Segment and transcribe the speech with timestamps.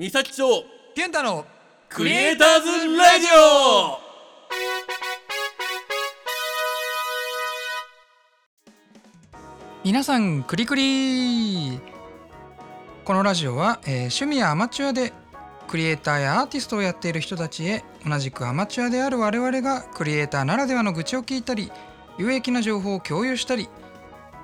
[0.00, 0.64] 三崎町
[0.94, 1.44] 健太の
[1.90, 3.98] クリエイターズラジオ
[9.84, 11.78] 皆さんクリクリ
[13.04, 15.12] このラジオは、えー趣味やアマチュアで
[15.68, 21.70] クリエイターやアーティストをやっている人たちへ同じくアマチュアである我々がクリエイターならではの愚痴を聞いたり
[22.16, 23.68] 有益な情報を共有したり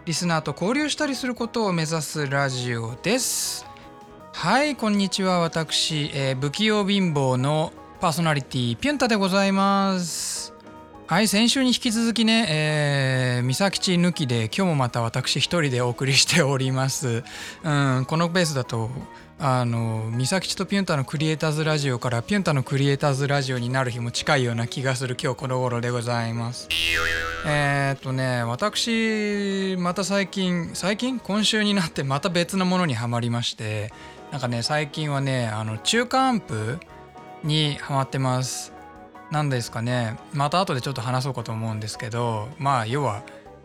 [0.05, 3.76] リスナーと交流したりすることを目指すラジオです
[4.39, 5.39] はいこんにちは。
[5.39, 7.73] 私、えー不器用貧乏の
[8.03, 10.53] パーソナリティピュンタでございます。
[11.07, 17.25] はい先週に引き続きね、えー、三崎地抜きで今日もまた私一人でお送りしております、
[17.63, 18.91] うん、このペースだと
[19.39, 26.69] あの三崎地とピュンタのクリエイターズラジオからピュンタのクリエイターズラジオになる日も近いような気がする今日この頃でございます。
[27.47, 31.21] えー、っとね私また最近最近？
[31.21, 33.93] 今週になってまた別のものにはまりまして
[34.37, 36.79] なんかね最近はねあの中華アンプ
[37.43, 38.75] にハマってます。
[39.31, 40.19] なんですかね。
[40.35, 43.23] また後でちょっと話そうかと思うんですけどまあ要は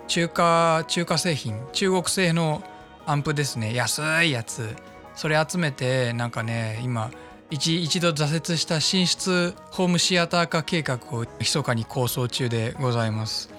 [0.08, 2.64] 中華中華製品中国製の
[3.06, 3.73] アンプですね。
[3.73, 4.78] 安いやつ。
[5.14, 7.12] それ集めてなんかね今
[7.50, 13.53] 一一度挫折した進出ホームシアター化計画を密かに構想中でございます。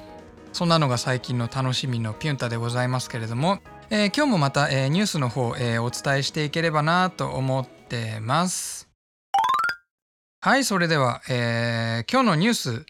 [0.55, 3.59] そんなのが最近の楽しみのピュンタでございますけれども、
[3.95, 8.89] えー今日もまた、えーニュースの方、えーお伝えしていければなと思ってます。
[10.41, 12.87] はいそれでは、え今日のニュース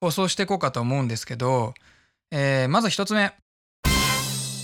[0.00, 1.74] 放送していこうかと思うんですけど、
[2.30, 3.32] えまず一つ目。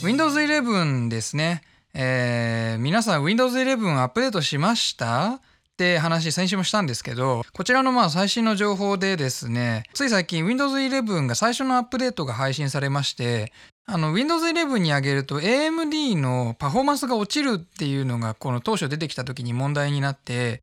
[0.05, 1.63] Windows 11ですね、
[1.95, 5.41] え皆さん Windows 11アップデートしました？
[5.73, 13.53] って話先週もしたんですけどこちらのまあ最新の情報でですねつい最近 Windows 11が最初のアップデートが配信されまして
[13.87, 20.63] あの Windows 11に上げると AMD のパフォーマンスが落ちるっていうのがこの当初出てきた時に問題になって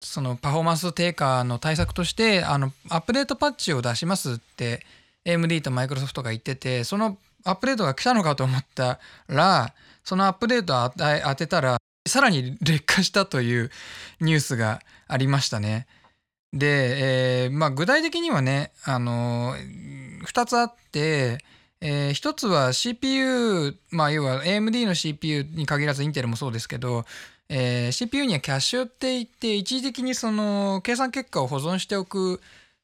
[0.00, 4.82] そのパフォーマンス低下の対策としてあのアップデートパッチを出しますって
[5.26, 9.74] AMD とマイクロソフトが言っててそのアップデートが来たのかと思ったら
[10.04, 11.78] そのアップデートを当て当てたら
[12.08, 13.70] さらに劣化したという
[14.20, 15.86] ニュースがありましたね。
[16.52, 19.54] で、えーまあ、具体的にはね、あの
[20.26, 21.38] 2つあって、
[21.80, 27.04] え1つは CPU、まあ、要は AMD の CPU に限らずインテルもそうですけど、
[27.48, 32.40] えー CPU にはキャッシュって言って一時的にその計算結果を保存しておく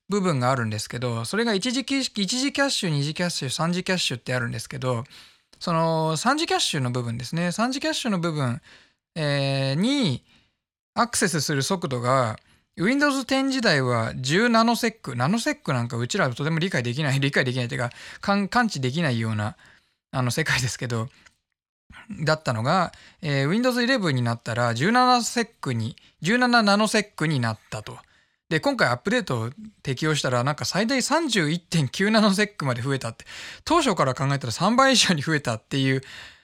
[0.08, 5.04] 部分があるんですけどそれが一時キ一時キャッシュ二次キャッシュ三次キャッシュってあるんですけど
[5.58, 7.48] その3次キャッシュの部分ですね。
[7.48, 8.60] 3次キャッシュの部分、
[9.14, 10.22] えーに
[10.94, 12.36] アクセスする速度が
[12.76, 17.90] Windows 10時代は10ナノセックナノセックなんかうちらはとても理解できない 理解できないというか
[18.20, 19.56] 感知できないような
[20.10, 21.08] あの世界ですけど
[22.10, 22.92] だったのが、
[23.22, 27.98] えー Windows 11になったら17セックに17ナノセックになったと。
[28.50, 29.50] で今回アップデートを
[29.82, 33.24] 適用したらなんか最大31.9ナノセックまで増えたって
[33.64, 36.02] 当初から考えたら3倍以上に増えたっていう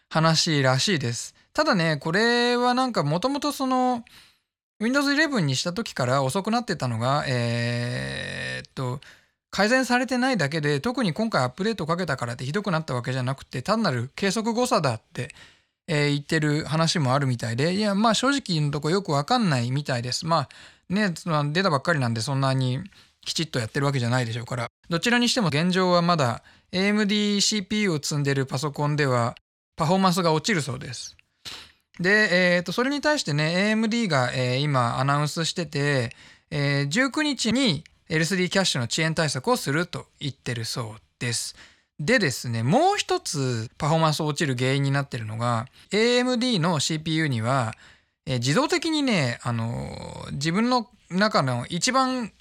[0.09, 1.35] 話らしいです。
[1.53, 4.05] ただねこれはなんかもともとその
[4.81, 9.01] Windows 11にした時から遅くなってたのがえーっと
[9.51, 15.35] 改善されてないだけで特に今回アップデートかけたからってひどくなったわけじゃなくて単なる計測誤差だって、
[15.89, 20.25] えー言ってる話もあるみたいでいやまあ正直のとこよくわかんないみたいです。
[20.25, 20.49] まあ
[20.89, 21.13] ね
[21.53, 22.81] 出たばっかりなんでそんなに
[23.23, 24.69] きちっとやってるわけじゃないでしょうから。
[24.89, 26.43] どちらにしても現状はまだ
[26.73, 29.35] AMD CPU を積んでるパソコンでは
[29.77, 31.17] パフォーマンスが落ちるそうです。
[32.01, 36.11] で、えーとそれに対してね AMD が、え今アナウンスしてて、
[36.51, 41.55] えー19日に L3 キャッシュの遅延対策をすると言ってるそうです。
[42.01, 47.75] でですねもう一つパフォーマンス落ちる原因になってるのが AMD の CPU には、
[48.27, 52.33] え自動的にね、あの自分の中の一番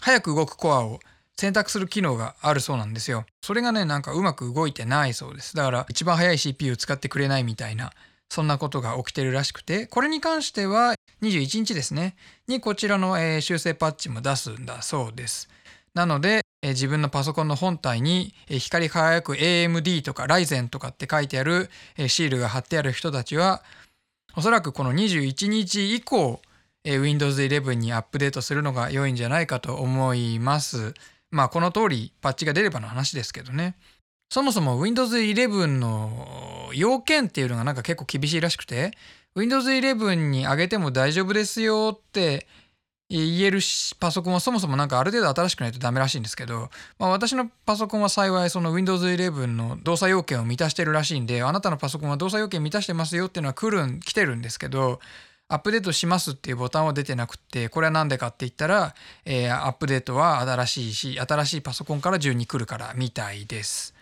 [0.00, 1.00] 早く動くコアを
[1.36, 3.26] 選択する機能があるそうなんですよ。
[3.42, 5.56] それがねなんかうまく動いてないそうです。
[5.56, 7.92] だから一番早い CPU を使ってくれないみたいな
[8.32, 12.16] そんなことが起きてるらしくてこれに関しては21日ですね
[12.48, 15.50] にこちらの、修正パッチも出すんだそうです。
[15.92, 21.68] なので、自分のパソコンの本体に、光り輝く AMD とか Ryzen とかって書いてある、
[22.08, 23.62] シールが貼ってある人たちは
[24.34, 26.40] おそらくこの21日以降、
[26.86, 30.94] Windows 11にアップデートするのが良いんじゃないかと思います。
[31.30, 33.76] まあこの通りパッチが出ればの話ですけどね。
[34.30, 36.41] そもそも Windows 11の
[36.74, 38.92] 要件っていうのがなんか結構厳しいらしくて
[39.34, 42.46] Windows 11に上げても大丈夫ですよって
[43.08, 55.00] 言えるしパソコンはそもそもなんかある程度新しくないとダメらしいんですけど、まあ、私のパソコンは幸いその Windows 11の動作要件を満たしてるらしいんであなたのパソコンは動作要件満たしてますよっていうのは来るん来てるんですけど
[55.48, 58.94] アップデートしますっていうボタンは出てなくてこれは何でかって言ったら、
[59.26, 63.94] えーアップデートは新しいし新しいパソコンから順に来るからみたいです。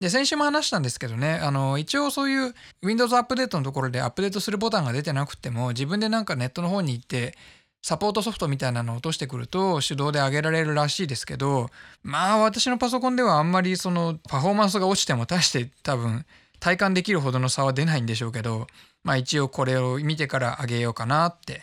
[0.00, 7.34] で先週も話したんですけどねあの一応そういう Windows アップデートのところでアップデートするボタンが出てなくても自分でなんかネットの方に行って
[7.82, 11.68] サポートソフトみたいなのを落としてくると手動で上げられるらしいですけど
[12.02, 16.24] まあ私のパソコンではあんまりそのパフォーマンスが落ちても大して多分
[16.60, 18.66] 体感できるほどの差は出ないんでしょうけど
[19.02, 21.62] まあ一応これを見てから上げようかなって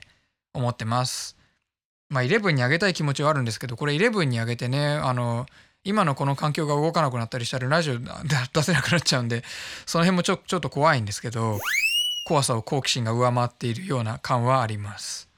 [0.53, 1.37] 思ってます。
[2.09, 5.45] まあ11に上げたい気持ちはあるんですけどこれ11に上げてねあの
[5.87, 7.97] 今のこの環境が動かなくなったりしたらラジオ
[8.53, 9.43] 出せなくなっちゃうんで
[9.85, 11.59] その辺もちょちょっと怖いんですけど
[12.25, 15.29] 怖さを好奇心が上回っているような感はあります。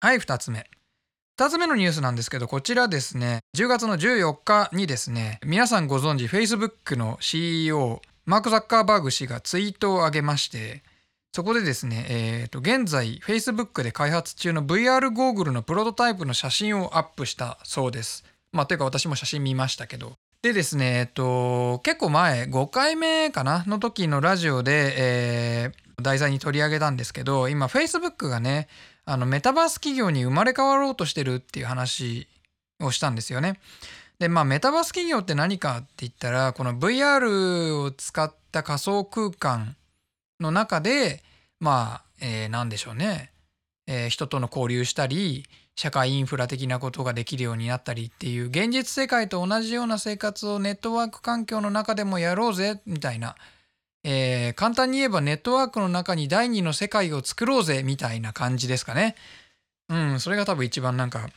[0.00, 0.66] はい2つ目
[1.38, 10.82] 2つ目のニュースなんですけどこちらですね10月の14日にですね皆さんご存知 Facebook の CEO マーク・ザッカーバーグ氏がツイートを上げまして
[11.34, 18.24] そこでですね、えーと現在 Facebook で開発中の VR ゴーグルのプロトタイプの写真をアップしたそうです。
[18.56, 20.14] まあというか私も写真見ましたけど。
[20.42, 23.64] でですね、えっと、結構前5回目かな？
[23.66, 28.68] の時のラジオで、えー題材に取り上げたんですけど今 Facebook がね
[29.06, 32.28] あのメタバース企業に生まれ変わろうとしてるっていう話
[32.80, 33.58] をしたんですよね。
[34.18, 39.76] でまあメタバース企業って何かって言ったらこの VR を使った仮想空間
[40.40, 41.22] の中で
[41.60, 43.32] まあ、えー、何でしょうね、
[43.86, 45.46] えー人との交流したり
[45.76, 53.36] 社会インフラ的なことができるようになったりっていう現実世界と同じような生活をネットワーク環境の中でもやろうぜみたいな、
[54.02, 59.16] えー簡単に言えばネットワークの中に第二の世界を作ろうぜみたいな感じですかね。
[59.88, 61.28] うん、それが多分一番なんか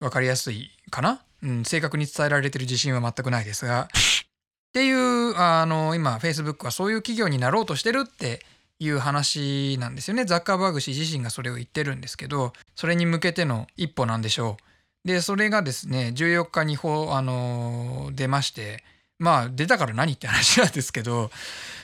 [0.00, 1.22] 分かりやすいかな。
[1.42, 3.82] うん、正確に伝えられてる自信は全くないですが。
[3.82, 8.44] っていうあの今 Facebook はそういう企業になろうとしてるって
[8.78, 10.24] いう話なんですよね。
[10.24, 14.56] ザッカーバーグ氏自身がそれを言ってるんですけどそれに向けての一歩なんでしょ
[15.04, 15.08] う。
[15.08, 18.82] でそれがですね14日にあの出まして
[19.18, 21.30] まあ出たから何って話なんですけど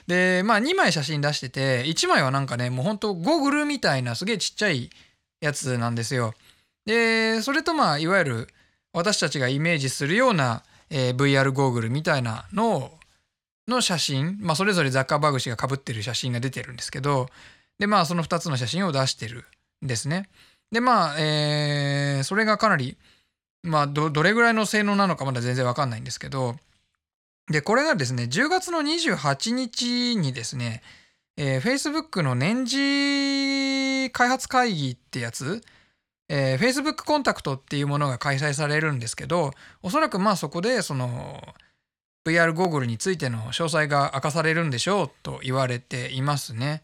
[0.07, 4.91] でまあ2枚写真出してて1枚はなんかねもうほんとゴーグルみたいなすげえちっちゃい
[5.41, 6.35] やつなんですよ。
[6.87, 8.49] でそれとまあいわゆる
[8.93, 13.00] 私たちがイメージするような、えー VR ゴーグルみたいなのを
[13.71, 17.29] の写真、まあ、それぞれザッカーバーグ氏がかぶってる写真が出てるんですけど
[17.79, 19.47] でまあその2つの写真を出してる
[19.83, 20.29] んですね。
[20.71, 22.99] でまあ、えーそれがかなり
[23.63, 26.57] まあどどれぐらいの性能なのかまだ全然わかんないんですけど
[27.51, 30.83] でこれがですね10月の28日にですね、
[31.37, 35.63] えー Facebook の年次開発会議ってやつ
[36.29, 39.53] えー Facebook コンタクトっていうものが開催されるんですけど
[39.83, 41.43] おそらくまあそこでその
[42.27, 46.83] VR ゴーグルについての詳細が明かされるんでしょうと言われていますね。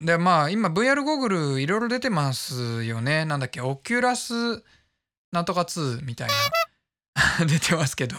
[0.00, 3.24] でまあ今 VR ゴーグルいろいろ出てますよね。
[3.24, 3.60] なんだっけ？
[3.60, 4.62] オキュラス
[5.32, 6.28] なんとか2みたい
[7.38, 8.16] な 出てますけど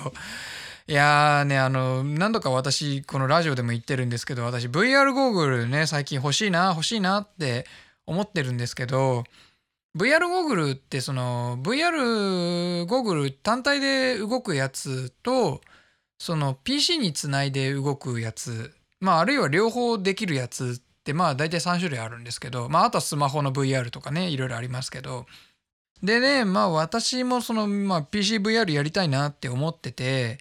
[0.88, 7.66] いやーねあの何度か私このラジオでも言ってるんですけど私 VR ゴーグルね最近欲しいな欲しいなって
[8.06, 9.24] 思ってるんですけど
[9.98, 15.62] VR ゴーグルってその VR ゴーグル単体で動くやつと
[16.18, 25.26] その PC につないで動くやつまああるいは両方できるやつってまあ大体3種類あるんですけどまああとはスマホの VR とかねいろいろありますけど
[26.04, 30.40] でねまあ私もその、まあ、PCVR やりたいなって思ってて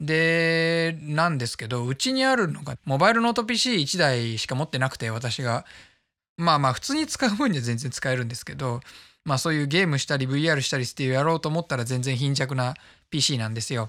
[0.00, 5.64] でなんですけどうちにあるのがモバイルノート PC1 台しか持ってなくて私が
[6.36, 8.80] まあまあ普通に使う分には全然使えるんですけど
[9.24, 12.74] まあそういうゲームしたり VR したりっていうやろうと思ったら全然貧弱な
[13.10, 13.88] PC なんですよ。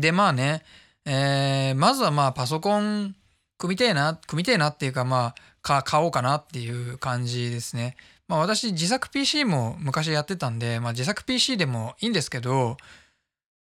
[0.00, 0.62] でまあね、
[1.04, 3.14] えーまずはまあパソコン
[3.58, 7.96] 組みてえな組みてえなっていうかまあ買おうかなっていう感じですね。
[8.26, 12.76] まあ私自作 PC も昔やってたんで、まあ、自作 PC でもいいんですけど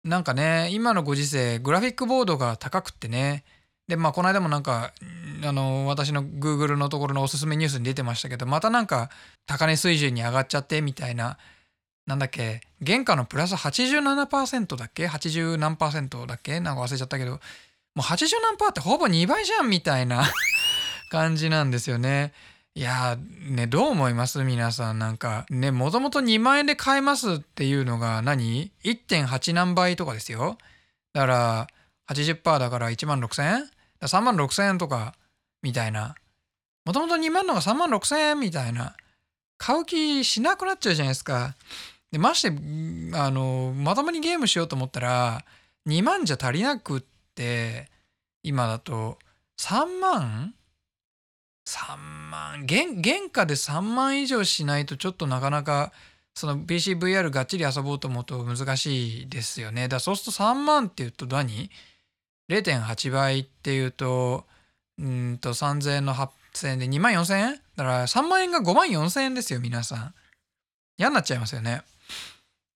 [0.03, 3.43] なんかね今のご時世グラフィックボードが高くってね
[3.87, 4.91] でまあこの間もなんか
[5.43, 9.09] あの私の Google のところのおすすめニュースに出てましたけどまたなんか
[9.45, 11.37] 高値水準に上がっちゃってみたいな
[12.07, 12.62] なんだっけ？
[12.85, 16.59] 原価のプラス87%だっけ？80何パーセントだっけ？
[16.59, 17.39] なんか忘れちゃったけども
[17.97, 20.24] う80何パーってほぼ2倍じゃんみたいな
[21.09, 22.33] 感じなんですよね。
[22.77, 24.43] いやーねどう思います？
[24.43, 30.57] 皆さんなんかねもともと2万円で買えますっていうのが何 ?1.8 何倍とかですよ。
[31.13, 31.67] だから
[32.09, 33.69] 80%だから1万6000円
[34.01, 35.15] ？3万6000円とか
[35.63, 36.15] みたいな。
[36.85, 38.95] もともと2万のが3万6000円みたいな。
[39.57, 41.55] 買う気しなくなっちゃうじゃないですか。
[42.15, 42.48] でまして
[43.17, 45.43] あのまともにゲームしようと思ったら
[45.86, 47.03] 2万じゃ足りなくっ
[47.36, 47.89] て
[48.41, 49.19] 今だと
[49.60, 50.53] 3万
[51.67, 51.98] ？3
[52.31, 52.65] 万。
[52.65, 55.91] 原原価で3万以上しないとちょっとなかなか
[56.36, 59.89] その PCVR がっちり遊ぼうと思うと難しいですよね。
[59.89, 61.69] だからそうすると3万っていうと何
[62.50, 64.45] ?0.8 倍っていうと
[64.98, 67.51] うんと3000円の8000円で2万4000円？
[67.75, 70.13] だから3万円が5万4000円ですよ皆さん。
[70.98, 71.81] 嫌になっちゃいますよね。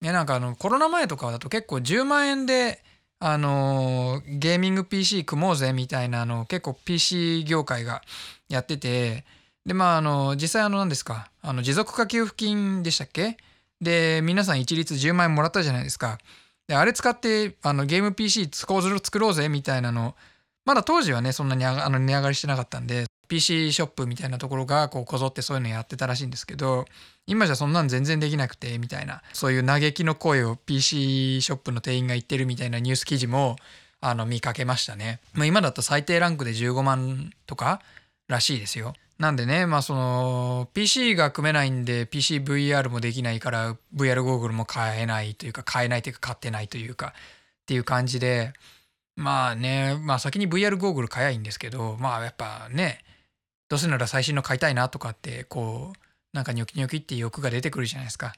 [0.02, 2.82] ねなんかあのコロナ前とかだと結構10万円で
[3.20, 8.02] あのゲーミング PC 組もうぜみたいなの結構 PC 業界が
[8.48, 9.26] やってて
[9.66, 13.38] でまああの実際あの何ですかあの持続化給付金でしたっけ？
[13.82, 16.18] で皆さん一律10万円もらったじゃないですか。
[16.68, 18.74] であれ使ってあのゲーム PC 作
[19.20, 20.16] ろうぜみたいなの
[20.66, 23.06] まだ当時はねそんなにあの値上がりしてなかったんで。
[23.30, 26.86] PC ショップみたいなところがこうこぞってそういうのやってたらしいんですけど
[27.28, 33.56] 今じゃそんなん全然できなくてみたいなそういう嘆きの声を PC ショップの店員が言ってるみたいなニュース記事も
[34.02, 37.82] あの見かけましたね、まあ、今だと最低ランクで15万とか
[38.28, 38.94] らしいですよ。
[39.20, 47.12] なんでねまあその PC が組めないんで PCVR もできないから VR ゴーグルも買えないというか買えないというか買ってないというかっ
[47.66, 48.54] ていう感じで
[49.18, 53.02] まあねまあ先に VR ゴーグル買えばいいんですけどまあやっぱね
[53.70, 56.00] どうせなら最新の買いたいなとかってこう
[56.34, 58.34] なんかニョキニョキって欲が出てくるじゃないですか。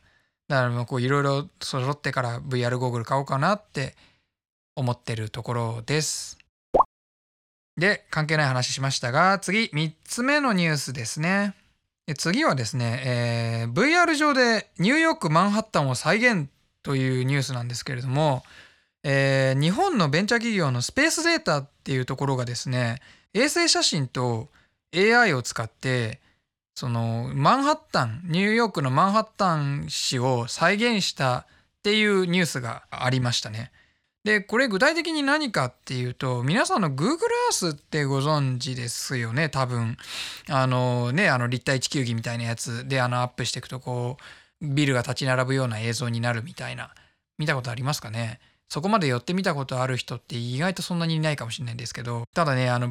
[0.47, 3.95] だからもうこういろいろ揃ってから VR ゴーグル買おうかなって
[4.75, 6.37] 思ってるところです。
[7.77, 11.55] で関係ない話しましたが次3つ目のニュースですね。
[12.17, 16.49] 次はですね、えー、VR 上でニューヨークマンハッタンを再現
[16.83, 18.43] というニュースなんですけれども、
[19.03, 22.99] えー、日本のベンチャー企業のスペースデータっていうところがですね
[23.33, 24.49] 衛星写真と
[24.95, 26.19] AI を使って
[26.75, 31.45] そのマンハッタンニューヨークのマンハッタン市を再現したっ
[31.83, 33.71] ていうニュースがありましたね。
[34.23, 37.17] でこれ具体的に何かっていうと皆さんの Google
[37.51, 39.97] Earth ってご存知ですよね多分。
[40.49, 44.17] あのねあの立体地球儀みたいなやつであのアップしていくとこ
[44.61, 46.93] うビルが立ち並ぶような映像になるみたいな。
[47.37, 48.39] 見たことありますかね？
[48.69, 52.87] そこまで寄ってみたことある人って意外とそんなにいないかもしれないんですけどただねあの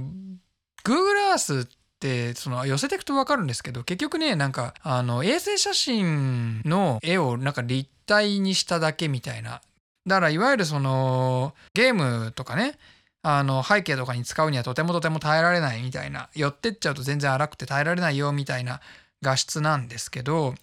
[0.84, 1.68] Google Earth っ
[2.00, 9.60] てその寄せていくと分かるんですけど結局ねなんかあの衛星写真の絵をなんか立体にしただけみたいな。
[10.06, 12.78] だからいわゆるそのゲームとかね
[13.22, 16.30] あの背景とかに使うにはとてもとても耐えられないみたいな。
[16.34, 18.80] 寄ってっちゃうと全然荒くて耐えられないよみたいな
[19.22, 20.54] 画質なんですけど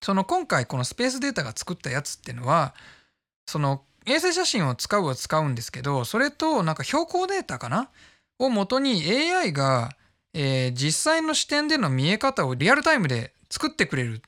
[0.00, 2.74] その今回このスペースデータが作ったやつっていうのは
[3.46, 7.90] その衛星写真を使うは使うんですけどそれとなんか標高データかな？
[8.38, 9.90] を元に AI が、
[10.34, 14.20] えー、実際の視点での見え方をリアルタイムで作ってくれるっ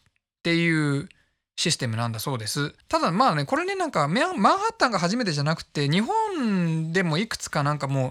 [0.42, 1.08] ていう
[1.56, 2.74] システムなんだそうです。
[2.88, 8.10] ただまあねこれねなんかマンハッタンが初めてじゃなくて日本でもいくつかなんかもう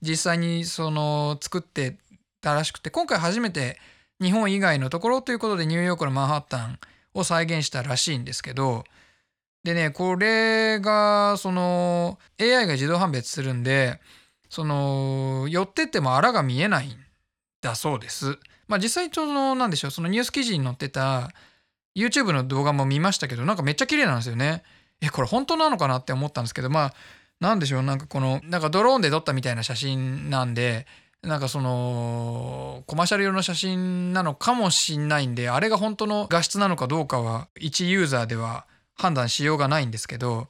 [0.00, 1.96] 実際にその作って
[2.40, 3.78] たらしくて今回初めて
[4.20, 6.78] 日本以外のところということでニューヨークのマンハッタン
[7.14, 8.84] を再現したらしいんですけど
[9.64, 14.00] でねこれがその AI が自動判別するんで
[14.48, 17.03] その寄ってってもあらが見えないん
[17.64, 18.38] だそうです。
[18.68, 21.32] まあ実際そのなんでしょうそのニュース記事に載ってた
[21.96, 24.62] YouTube の動画も見ましたけどなんかめっちゃ綺麗なんですよね。
[25.00, 26.94] えこれ本当なのかなって思ったんですけどまあ
[27.40, 30.86] なんでしょうなんかこのなんかドローンで撮ったみたいな写真なんで
[31.22, 40.48] なんかそのコマーシャル用の写真なのかもしんないんであれが本当の画質なのかどうかは一ユーザーでは判断しようがないんですけど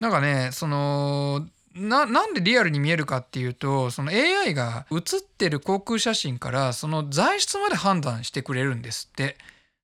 [0.00, 9.36] なんかねそのななんでリアルに見えるかっていうとその AI が写ってる航空写真からその材質まで判断してくれるんですって。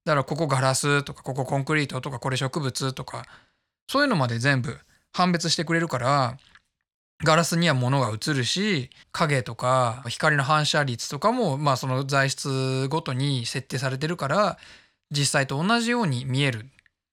[0.04, 3.26] だからここガラスとかここコンクリートとかこれ植物とか
[3.86, 4.78] そういうのまで全部
[5.12, 6.38] 判別してくれるから
[7.22, 14.58] ガラスには物が映るし影とか光の反射率とかもまあその材質ごとに設定されてるから
[15.10, 16.66] 実際と同じように見える。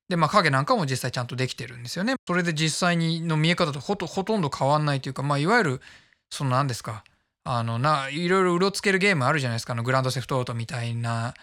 [0.10, 2.16] でまあ影なんかも実際ちゃんとできてるんですよね。
[2.26, 5.82] それで実際にの見え方とほとほとんど変わんないというかまあいわゆる
[6.30, 7.04] その何ですか
[7.44, 9.74] あのないろいろうろつけるゲームあるじゃないですか。
[9.74, 11.34] あのグランドセフトオートみたいな。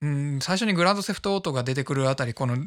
[0.00, 2.66] うん、最初にグランドセフトオートが出てくるあたりこの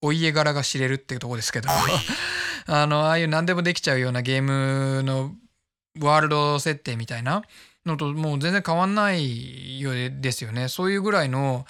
[0.00, 1.68] お家柄が知れるっていうとこですけど。
[2.66, 5.34] あのああいう何でもできちゃうようなゲームの
[5.98, 7.42] ワールド設定みたいな
[7.84, 10.68] のともう全然変わんないようですよね。
[10.68, 11.66] そういうぐらいの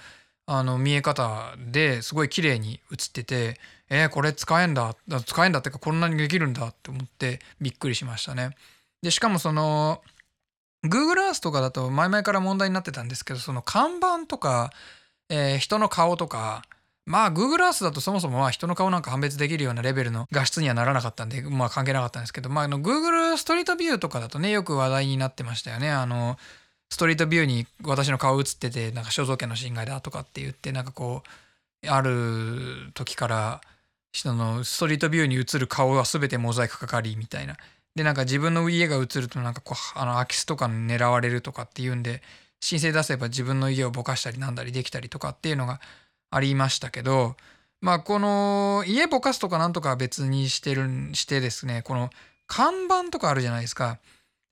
[0.52, 8.50] あの見え方ですごい綺麗に映っててえー、これ使えんだ使えんだってかこんなにできるんだって思ってびっくりしましたね。
[9.02, 10.02] でしかもその
[10.84, 14.70] Google Earth とかだと前々から問題になってたんですけどその看板とか
[15.30, 16.62] えー、人の顔とか
[17.06, 25.90] まあ Google Earth だとそもそもま人の顔なんか判別できるようなレベルの画質にはならなかったんでまあ関係なかったんですけど、まあ、あの Google ストリートビューとかだとねよく話題になってましたよね。
[25.90, 26.36] あの
[26.90, 33.60] ストリートビューに私の顔映っててなんか肖像権の侵害だとかって言ってなんかこうある時から
[34.12, 37.56] 人のストリートビューに映る顔は全てモザイクかかりみたいな。
[37.94, 42.22] でなんか自分の家が映るとなんかこうあの空き巣とか狙われるとかっていうんで
[42.60, 45.80] 申請出せば自分の家をぼかしたりなんだりできたりとかっていうのが
[46.30, 47.36] ありましたけど
[47.80, 52.10] まあこの家ぼかすとかなんとかは別にしてるしてですねこの
[52.46, 53.98] 看板とかあるじゃないですか。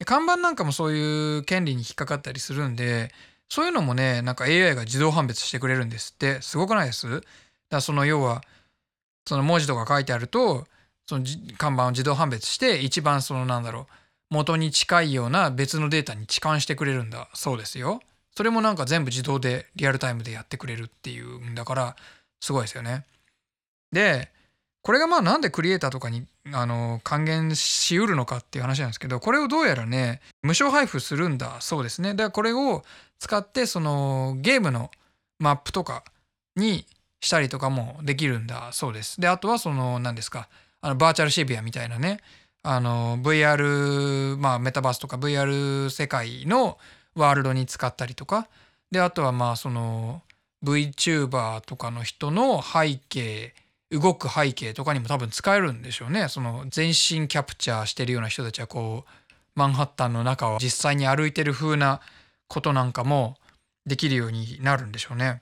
[0.05, 3.13] 看板なんかもそういう権利に引っかかったりするんで
[3.49, 7.23] そういうのもねなんか AI が自動判別してくれるんですってすごくないです？
[7.71, 8.43] だその要は
[9.27, 10.67] その文字とか書いてあると
[11.07, 11.25] その
[11.57, 13.87] 看板を自動判別して一番そのなんだろう
[14.31, 18.01] 元に近いような別のデータに置換してくれるんだそうですよ。
[18.37, 21.97] それもなんか全部自動でリアルタイムでやってくれるっていうんだから
[22.41, 23.05] すごいですよね。
[23.91, 24.31] で
[24.83, 32.11] これがまあなんでクリエイターとかにあの還元しうるのかっていう話なんですけどこれをどうやらね無償配布するんだそうですね。
[32.11, 32.85] だからこれを
[33.19, 34.91] 使ってそのゲームの
[35.39, 36.05] マップとか
[36.57, 36.87] に
[37.21, 39.21] したりとかもできるんだそうです。
[39.21, 40.49] であとはその何ですか
[40.81, 42.21] あのバーチャル渋谷みたいなね
[42.63, 46.79] あの VR まあメタバースとか VR 世界の
[47.15, 48.49] ワールドに使ったりとか
[48.91, 50.23] であとはまあその
[50.65, 53.55] VTuber とかの人の背景
[53.91, 59.11] 動く背景とかにも多分使えるんでしょうねその全身キャプチャーしてるような人たちはこう
[59.55, 62.01] マンハッタンの中を実際に歩いてる風な
[62.49, 63.37] ことなんかも
[63.87, 65.25] できるようになるんでしょうね。
[65.25, 65.41] だか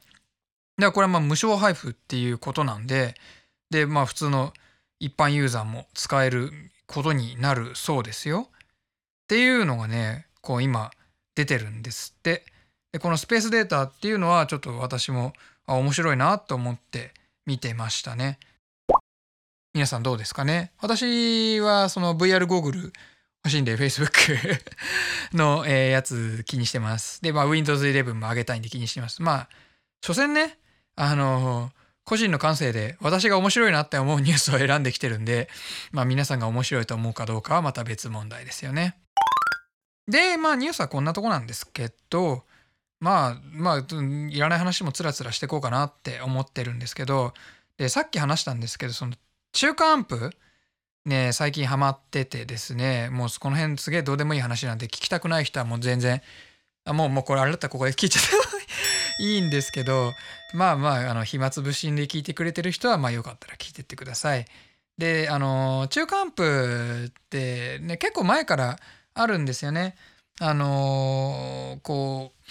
[0.79, 3.15] らこれはまあ無償配布っていうことなんで
[3.71, 4.53] でまあ普通の
[5.01, 6.51] 一般ユーザーも使える
[6.87, 8.49] ことになるそうですよ。
[8.51, 8.57] っ
[9.29, 10.91] ていうのがねこう今
[11.35, 12.45] 出てるんですって。
[12.93, 15.35] でこのスペースデータっていうのはちょっと私も
[15.67, 17.13] あ面白いなと思って
[17.47, 18.39] 見てましたね。
[19.73, 20.73] 皆さんどうですかね？
[20.81, 22.93] 私はその VR ゴーグル
[23.45, 24.11] 欲しいんで Facebook
[25.33, 27.23] の、え、やつ気にしてます。
[27.23, 29.23] で、まあ Windows 11も上げたいんで気にしてます。
[29.23, 29.49] まあ、
[30.03, 30.59] 所詮ね、
[30.97, 31.71] あの
[32.05, 35.49] 個人の感性で私が面白いなって思う ニュースを選んできてるんで、
[35.93, 38.99] まあ皆さんが面白いと思うかどうかはまた別問題ですよね。
[40.09, 42.46] で、まあニュースはこんなとこなんですけど、
[43.01, 47.35] まあまあいらない話もつらつらしていこうかなって思ってるんですけど、
[47.77, 49.13] で、さっき話したんですけど、その
[49.53, 50.31] 中間アンプ
[51.05, 56.21] ね、最近ハマっててですね、もうこの辺すげえどうでもいい話なんで聞きたくない人はもう全然、
[56.85, 58.25] あもうもうこれあれだったらここで聞いちゃっ
[59.19, 60.13] て いいんですけど
[60.55, 64.47] まあまああの暇つぶしで聞いてくれてる人はまあよかったら聞いてってください。
[64.99, 68.79] であの中間アンプってね結構前から
[69.15, 69.97] あるんですよね。
[70.41, 72.51] あのこう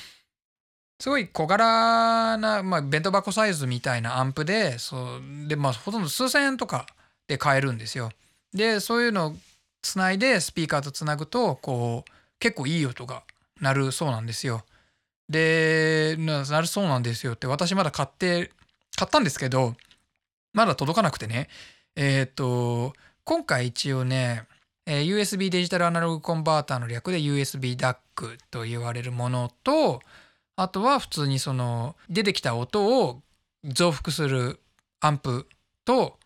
[0.99, 6.85] すごい小柄な、まあ、弁当箱サイズみたいなアンプでそうでまあほとんど数千円とか
[7.27, 8.11] で買えるんですよ。
[8.53, 9.35] でそういうのを
[9.81, 13.23] つないでスピーカーとつなぐとこう結構いい音が
[13.61, 14.63] 鳴るそうなんですよ。
[15.29, 18.51] で、なるそうなんですよって、私まだ買って、
[18.95, 19.75] 買ったんですけど、
[20.53, 21.49] まだ届かなくてね。
[21.95, 24.43] えっ、と、今回一応ね、
[24.85, 27.97] USB デジタルアナログコンバーターの略で USB DAC
[28.51, 30.01] と言われるものと、
[30.55, 33.21] あとは普通にその出てきた音を
[33.63, 34.59] 増幅する
[34.99, 35.47] アンプ
[35.83, 36.17] と、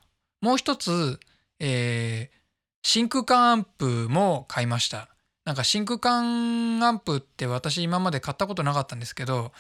[0.42, 1.20] もう一つ、
[1.60, 2.38] えー、
[2.84, 5.10] 真空管アンプも買いました。
[5.50, 9.52] なんか真空管アンプって私今まで買ったことなかったんですけど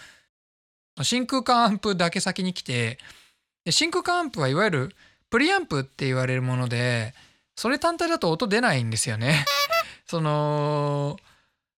[1.01, 2.99] 真空管アンプだけ先に来て
[3.65, 4.95] で真空管アンプはいわゆる
[5.31, 7.15] プリアンプって言われるもので
[7.55, 9.45] それ単体だと音出ないんですよね。
[10.05, 11.17] その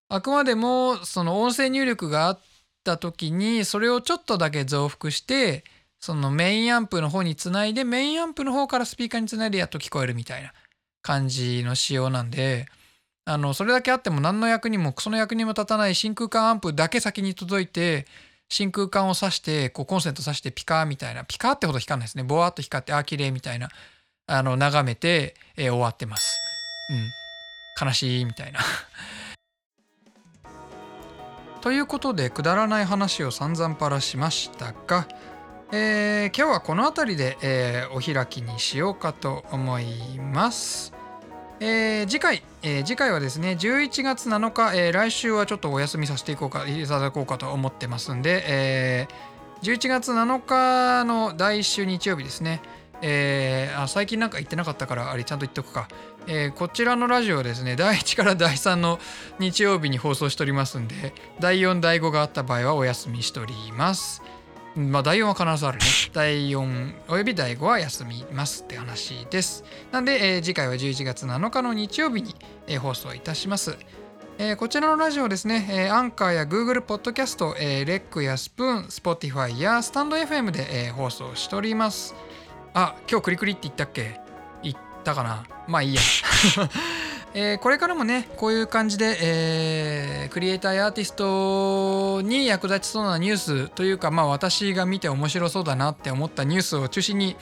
[0.09, 2.39] あくまでもその音声入力があっ
[2.83, 5.63] た時にそれをちょっとだけ増幅して
[5.99, 10.51] そのメインアンプの方につないでメインアンプの方からスピーカーにつないでやっと聞こえるみたいな
[11.01, 12.67] 感じの仕様なんで
[13.25, 18.07] あのそれだけあっても何の役にもその役にも立たない真空管アンプだけ先に届いて
[18.49, 22.23] 真空管を挿してこうコンセント挿してピカーみたいなピカーってほど光らないですね。
[22.23, 23.69] ボワーっと光ってあ綺麗みたいな
[24.27, 26.37] あの眺めて、えー、終わってます。
[27.79, 28.59] うん、悲しいみたいな。
[31.61, 35.07] ということでくだらない話を散々パラしましたが、
[35.71, 40.91] えー、今日はこの辺りで、えー、お開きにしようかと思います。
[41.59, 52.63] えー、次回、えー、次回はですね11月7日、えー、来週はちょっとお休みさせていこうかいただこうかと思ってますんで、えー、11月7日の第1週日曜日ですね、
[53.01, 55.87] えー、あ最近なんか言ってなかったからあれちゃんと言っとくか、
[56.27, 58.99] えー、こちらのラジオはですね第1から第3の
[59.39, 64.21] 日曜日に放送しておりますんで第4第5があった場合はお休みしております
[64.75, 65.83] まあ、第4は必ずあるね。
[66.13, 69.65] 第4および第5は休みますって話です。
[69.91, 72.35] なんで、えー、次回は11月7日の日曜日に、
[72.67, 73.77] えー、放送いたします。
[74.37, 82.15] えーこちらのラジオですね、えーアンカーや Google ポッドキャスト、えーレックやスプーン、Spotify やスタンド FM で、えー放送しております。
[82.73, 84.19] あ、今日クリクリって言ったっけ？
[84.63, 85.43] 言ったかな？
[85.67, 86.01] まあいいや。
[87.33, 97.37] えーこれからもねこういう感じで、えークリエイターやアーティストに役立ちそうなニュースというかまあ私が見て面白そうだなって思ったニュースを中心に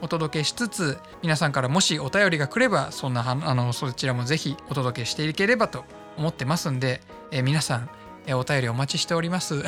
[0.00, 5.84] お届けしつつ皆さんからもしお便りが来ればそんなあのそちらもぜひお届けしていければと
[6.16, 7.90] 思ってますんで、えー皆さん、
[8.26, 9.62] えお便りお待ちしております。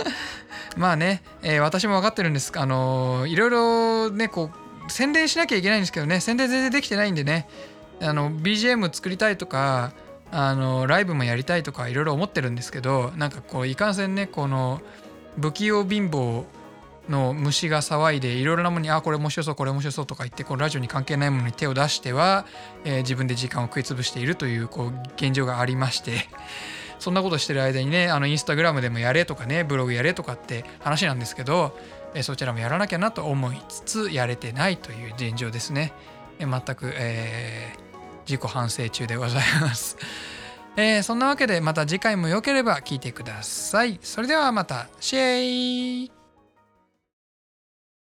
[0.76, 2.52] まあね、え私も分かってるんです。
[2.56, 4.50] あのーいろいろねこ
[4.86, 6.20] う宣伝しなきゃいけないんですけどね。
[6.20, 7.48] 宣伝全然できてないんでね。
[8.00, 9.92] あの BGM 作りたいとか
[10.30, 14.80] あのライブもやりたいとかいろいろ思ってるんですけどなんかこういかんせんねこの
[15.40, 16.44] 不器用貧乏
[17.08, 22.44] の虫が騒いでいろいろなものにあこれ面白そうこれ面白そうとか言ってこのラジオに関係ないものに手を出しては、
[22.84, 26.28] えー自分で時間を食い潰しているというこう現状がありまして。
[26.98, 31.76] そんなことしてる間にねあのインスタグラムでもやれとかねブログやれとかって話なんですけど、
[32.14, 35.92] えそちらもやらなきゃなと思いつつやれてないという現状ですね。
[36.38, 37.88] え全く、えー
[38.28, 39.96] 自己反省中でございます。
[40.76, 43.98] えーそんなわけでまた次回も良ければ聞いてください。
[44.02, 46.17] それではまたシェイ